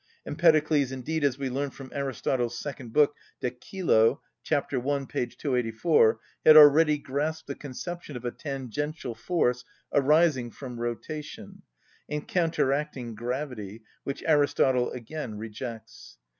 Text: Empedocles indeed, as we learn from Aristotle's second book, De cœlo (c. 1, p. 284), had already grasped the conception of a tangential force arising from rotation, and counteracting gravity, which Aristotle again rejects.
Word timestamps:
Empedocles 0.25 0.91
indeed, 0.91 1.23
as 1.23 1.37
we 1.37 1.47
learn 1.47 1.69
from 1.69 1.91
Aristotle's 1.93 2.57
second 2.57 2.91
book, 2.91 3.15
De 3.39 3.51
cœlo 3.51 4.17
(c. 4.41 4.55
1, 4.75 5.05
p. 5.05 5.25
284), 5.27 6.19
had 6.43 6.57
already 6.57 6.97
grasped 6.97 7.45
the 7.45 7.53
conception 7.53 8.15
of 8.17 8.25
a 8.25 8.31
tangential 8.31 9.13
force 9.13 9.63
arising 9.93 10.49
from 10.49 10.79
rotation, 10.79 11.61
and 12.09 12.27
counteracting 12.27 13.13
gravity, 13.13 13.83
which 14.03 14.23
Aristotle 14.25 14.89
again 14.89 15.37
rejects. 15.37 16.17